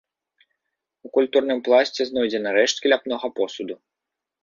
[1.09, 3.83] У культурным пласце знойдзены рэшткі ляпнога посуду.